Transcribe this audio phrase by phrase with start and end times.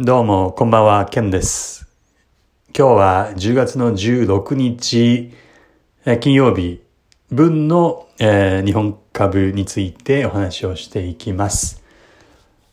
[0.00, 1.86] どうも、こんばんは、ケンです。
[2.74, 5.34] 今日は10月の16日、
[6.06, 6.82] え金曜日
[7.30, 11.82] 分の、えー、日本株についてお話をしていきます。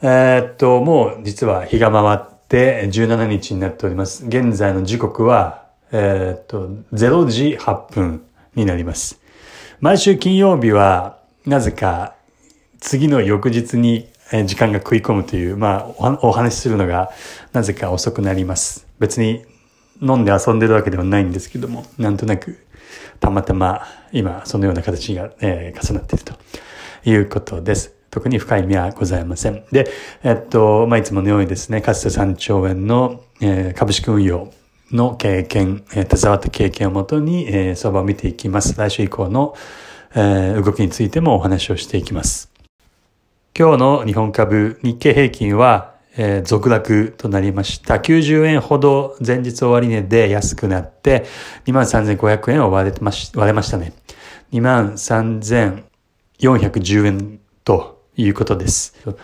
[0.00, 4.24] えー、っと、もう実は日が回って17日になっております。
[4.24, 8.24] 現在の時刻は、えー、っと、0時8分
[8.54, 9.20] になります。
[9.80, 12.14] 毎週金曜日は、なぜか
[12.80, 14.08] 次の翌日に
[14.46, 17.10] 時間が食い込むという、まあ、お話しするのが
[17.52, 18.86] なぜか遅くなります。
[18.98, 19.44] 別に
[20.00, 22.64] 飲んで遊んでるわけではないんですけども、なんとなく、
[23.20, 26.34] たまたま今、そのような形が、えー、重なっていると
[27.04, 27.94] いうことです。
[28.10, 29.64] 特に深い意味はございません。
[29.72, 29.90] で、
[30.22, 34.52] えっと、まあ、いつものようにですね、かつて3兆円の、えー、株式運用
[34.90, 38.76] の経験、えー、携わった経験をもとに、えー、相場を見ていきます。
[38.76, 39.54] 来週以降の、
[40.14, 42.51] えー、動きについてもお話をしていきます。
[43.54, 47.96] 今日の日本株日経平均は、えー、続落となりました。
[47.96, 51.26] 90円ほど前日終値で安くなって、
[51.66, 53.92] 23,500円を割れまし割れましたね。
[54.52, 58.94] 23,410円ということです。
[59.06, 59.14] えっ、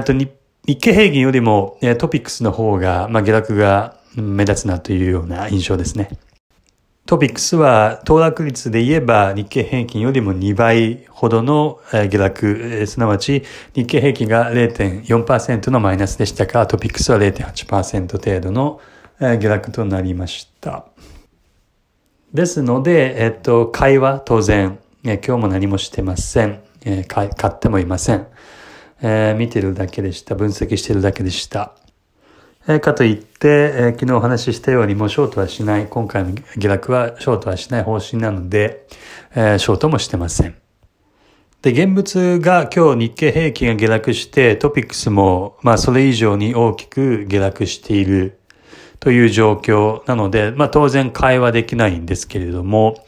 [0.00, 0.30] ー、と日
[0.76, 6.10] 経平均よりも、えー、トピックスの方が、まあ、下落が目立つなというような印象ですね。
[7.10, 13.42] トピックスは、騰落率で言えば日経平均よりも2倍ほどの下落、すなわち
[13.74, 18.80] 日経平均が0.4%のマイナスでしたが、トピックスは0.8%程度の
[19.18, 20.84] 下落となりました。
[22.32, 26.60] ですので、えっと、買いは当然、今日も何もしてません。
[27.08, 28.28] 買ってもいません。
[29.02, 30.36] え、見てるだけでした。
[30.36, 31.74] 分析してるだけでした。
[32.68, 38.86] えかといって、えー、昨日お話ししたようにもうショートはしない、今回の下落はショートはしない方針なので、
[39.34, 40.54] えー、ショートもしてません。
[41.62, 48.38] で、現物が今日日経平均が下落してトピックスもまあそれ以上に大きく下落している
[48.98, 53.02] という状況なので、まあ当然会話できないんですけれども、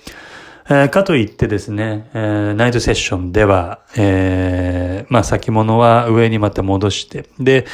[0.66, 7.66] えー、かといってですね、えー、ナイトセッションでは、えー、まあ先物は上にまた戻して、で、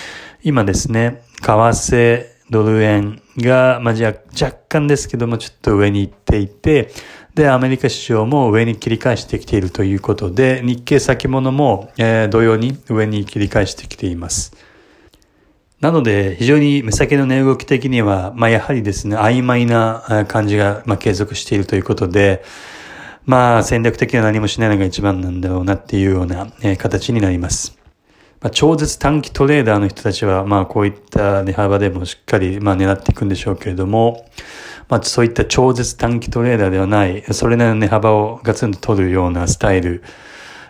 [0.43, 6.91] 今ですね、為替、ドル円が、まあ、若干ですけども、ちょっと上に行っていて、
[7.35, 14.57] で、アメリカ市場も上に切り返してきているということで、日経先物も、えー、同様に上に切り返してきています。
[15.81, 22.43] なので、非常に目先の値動き的には、まあ、やはりですね、曖昧な感じが、まあ、継続しているということで、
[23.25, 27.79] まあ、戦略的には何もしないのが一番なんだろうなっていうような、えー、形になります。
[28.41, 34.29] まあ、超絶短期トレーダーの人たちは、まあ、こういった値幅でもしっかり、まあ、狙っていくんでしょうけれども、
[34.89, 40.03] まあ、そういった超絶短期トレーダーではない、それなりの値幅をガツンと取るようなスタイル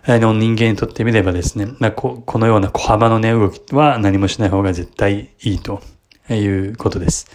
[0.07, 5.83] の人間にとってみればですね、まあ、ここのような小幅の値動きは何もしない方が絶対いいと
[6.31, 7.31] いうことです。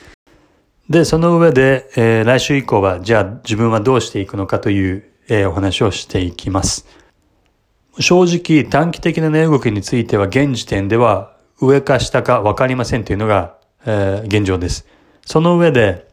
[0.89, 7.02] で、その上で、えー、来週以降は、じゃあ自分はどうしていくのかという、えー、お話をしていきます。
[7.99, 14.87] 正直短期的な値動きについては現時点では上か下かわかりませんというのが、えー、現状です。
[15.25, 16.07] その上で、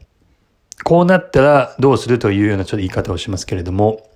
[0.83, 4.09] こうなったらどうするというようなちょっと言い方をしますけれども、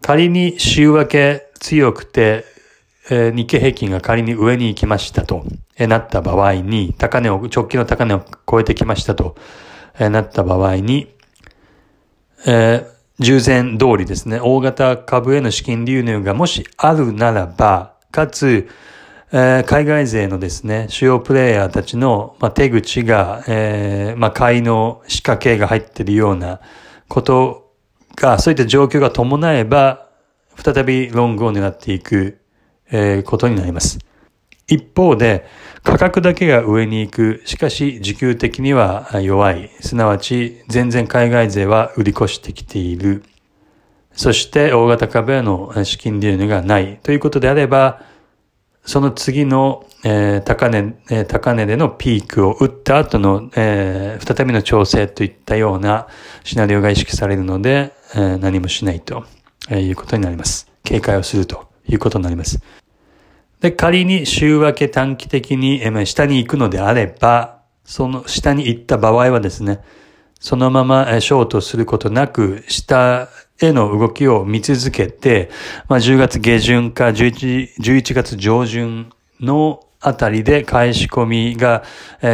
[0.00, 2.44] 仮に週分け強くて、
[3.10, 5.44] えー、日経平均が仮に上に行きましたと、
[5.76, 9.36] えー、なった場合に、高値を、直近の高値を超えてきましたと、
[9.98, 11.14] えー、なった場合に、
[12.46, 12.86] え、
[13.22, 18.68] 従前通りですね、大型株への資金流入がもしあるならば、かつ、
[19.32, 26.60] えー、海外勢のですね、主要プレイヤーたちの、まあ、手口が、えー、まあ、買いの仕掛けが入っているような
[27.08, 27.72] こと
[28.14, 30.08] が、そういった状況が伴えば、
[30.62, 32.40] 再びロングを狙っていく、
[32.90, 33.98] えー、ことになります。
[34.68, 35.46] 一方で、
[35.82, 43.24] 価格だけが上に行く、しかし時給的には弱い、すなわち全然海外勢は売り越してきている。
[44.12, 48.02] そして大型株への資金流入がないということであれば、
[48.84, 56.08] その次の、えー、高値、えー、高値でのピークを打った後の、えー、再びの調整といったような
[56.42, 59.24] シナリオが意識されるので、えー、何もしないと
[59.70, 60.68] いうことになります。
[60.82, 62.60] 警戒をするということになります。
[63.62, 69.80] で、仮に週明け短期的に下に行くのであれば、その下に行った場合はですね、
[70.40, 73.28] そのままショートすることなく、下
[73.60, 75.48] への動きを見続けて、
[75.88, 81.84] まあ、10月下旬か 11, 11月上旬のあたりで買い仕込みが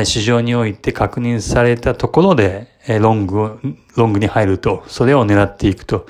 [0.05, 2.69] 市場において確認されたところで
[3.01, 3.59] ロングを、
[3.97, 6.07] ロングに入ると、それを狙っていくと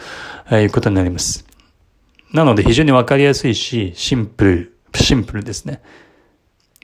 [0.53, 1.45] いうことになります。
[2.33, 5.81] なので非常にわかりやすいし、シンプルシンプルですね。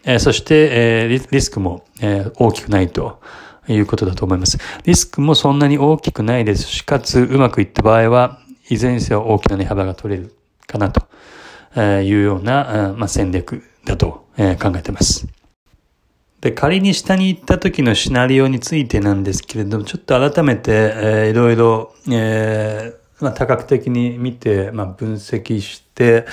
[0.05, 3.21] えー、そして、えー、リスクも、えー、大きくないと
[3.69, 4.59] いうことだと思います。
[4.85, 10.35] リスクもそんなに大きくないですし、かつうまくいった場合は、いずれにせよ大きな値幅が取れる
[10.67, 11.07] かなと
[11.81, 15.27] いうような、まあ、戦略だと考えています。
[16.41, 26.27] で、仮に下に行った時のシナリオについてなんですけれども、ちょっと改めて、えー、いろいろ、えー、まあ、多角的に見て、まあ、分析して、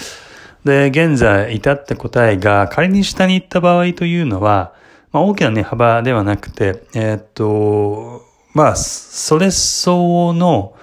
[0.65, 4.73] で、現在至った答えが、仮に下に行った場合というのは、
[5.11, 8.23] まあ、大きな値幅ではなくて、えー、っと、
[8.53, 10.75] まあ、それ相応の、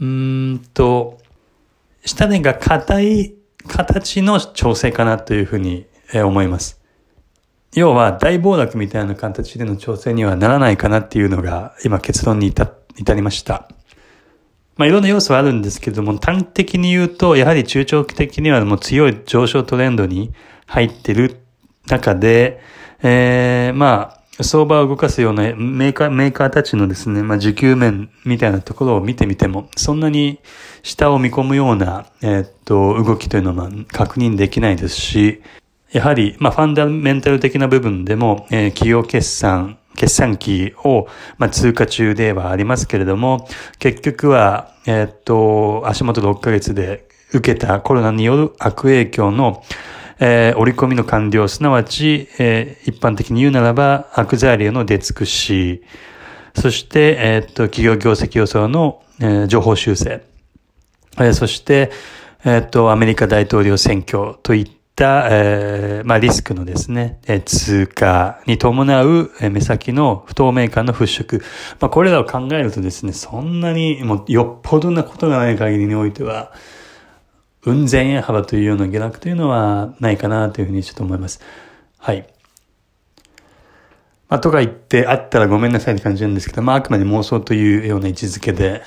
[0.00, 1.18] うんと、
[2.04, 3.34] 下値が硬い
[3.66, 6.80] 形の調整かなというふうに思います。
[7.74, 13.68] 要は大暴落みたいな形での調整にはならないかなっていうのが今結論に至りました。
[14.76, 20.32] まあいろんな要素はあるんですけども、端的に言うと、やはり中長期的にはもう強い上昇トレンドに
[20.66, 21.40] 入ってる
[21.86, 22.60] 中で、
[23.02, 30.40] えー、まあ、相場を動かすようなメーカー、メーカーたちのですね、まあ、需給面みたいなところを見てみても、そんなに
[30.82, 35.42] 下を見込むような、えー、っと、動きというのは確認できないですし、
[35.92, 41.06] やはり、まあ、ファンダメンタル的な部分でも、えー、企業決算、決算期を、
[41.38, 43.48] まあ、通過中ではありますけれども、
[43.78, 49.62] 結局は、えー、っと、足元6ヶ月で受けたコロナによる悪影響の、
[50.20, 55.82] えー、折り込みの完了、すなわち、えー、一般的に言うならば、悪材料の出尽くし、
[56.54, 60.22] そして、えー、っと、企業業績予想の、えー、情報修正、
[61.18, 61.90] えー、そして、
[62.44, 71.40] えっと、アメリカ大統領選挙といった、えー、まあ、リスクのですね、えー、通過に伴う、えー、目先の不透明感の払拭。
[71.80, 76.52] まあ、これらを考えるとですね、そんなにもうよっぽどなことがない限りにおいては、
[77.66, 81.40] 運前円幅というような下落というのはないかなというふうにちょっと思います。
[81.98, 82.33] はい。
[84.28, 88.82] まあ、とか言ってあったらごめんなさいって感じなんですけど、まあ、あくまで妄想というような位置づけで、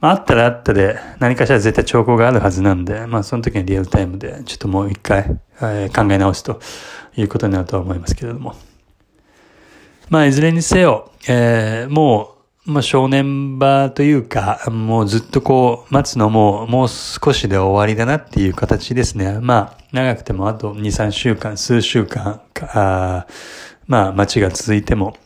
[0.00, 6.60] まあ、あったらあったで何かしら絶対兆候があるはずなんで、まあ、その時にリアルタイムでちょっともう一回、えー、考え直すと
[7.16, 8.54] いうことになるとは思いますけれども。
[10.08, 12.36] まあ、いずれにせよ、えー、も
[12.66, 19.38] う、まあ、正念場というか、もうずっとこう、待つのも、もう少しで終わりだなっていう形ですね。
[19.40, 23.26] まあ、長くてもあと2、3週間、数週間か、
[23.88, 25.16] まあ、待ちが続いても、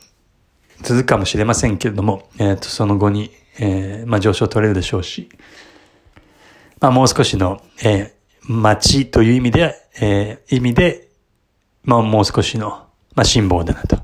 [0.82, 5.28] 続くかもしれませんけれども、えっ、ー、と、その後に、えー、まあ、上昇取れるでしょうし、
[6.80, 11.08] まあ、もう少しの、えー、待ちという意味で、えー、意味で、
[11.82, 12.86] まあ、もう少しの、
[13.16, 13.98] まあ、辛抱だなと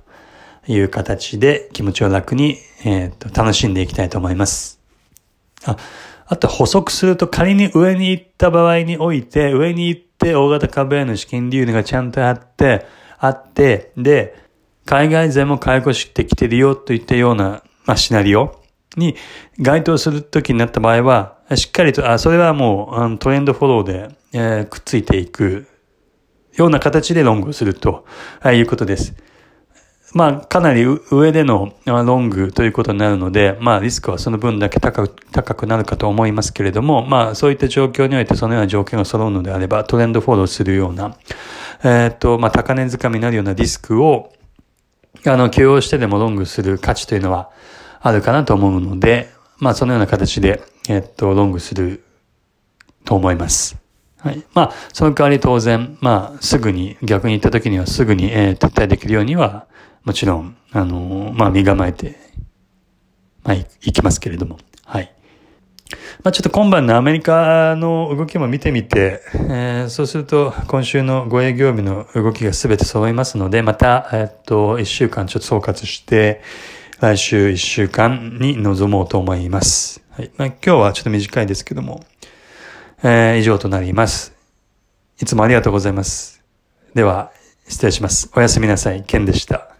[0.67, 4.81] いう形で気持ちを楽に、えっ、ー、と、楽しんでいきたいと思います。
[5.67, 5.77] あ、
[6.27, 12.87] あと補足すると仮に上に行った場合において、上に行って大型株への資金流入がちゃんとあって、
[13.19, 14.48] あって、で、
[14.89, 18.59] 海外勢も買い越してきてるよといったような、まあ、シナリオ
[18.97, 19.17] に
[19.61, 25.67] 該当するときになった場合は、しっかりと、あ、それはもうあのトレンドフォローで、えー、くっついていく
[26.55, 28.07] ような形でロングをすると
[28.47, 29.15] いうことです。
[30.15, 41.15] まあ、かなり上でのロングということになるので、まあ、リスクはその分だけ高く、高くなるかと思いますけれども、まあ、そういった状況においてそのような条件が揃うのであれば、トレンドフォローするような、
[41.85, 44.33] えっ、と、まあ、高値掴みになるようなリスクを、
[45.27, 47.51] あの、許容してでもロングする価値というのは
[48.01, 52.05] あるかなと思うので、まあ、そのような形で、えっと、ロングする
[53.05, 53.77] と思います。
[54.19, 54.45] はい。
[54.55, 59.67] まあ、その代わり当然、まあ、すぐに、逆に言った時にはすぐに、えー、撤退できるようには、
[60.05, 62.17] もちろん、あのー、まあ、身構えて、
[63.45, 65.13] まあ、いきますけれども、はい。
[66.23, 76.43] まあ、ちょっと今晩のアメリカの動きも見てみて、えー、そうすると今週のご営業日の動きが全て揃いますので、また、えっと、一週間ちょっと総括して、
[77.01, 80.03] 来週一週間に臨もうと思います。
[80.11, 80.31] はい。
[80.37, 82.05] まあ、今日はちょっと短いですけども、
[83.03, 84.35] えー、以上となります。
[85.21, 86.43] いつもありがとうございます。
[86.95, 87.31] では、
[87.69, 88.31] 失礼します。
[88.35, 89.05] おやすみなさい。
[89.05, 89.78] ケンでした。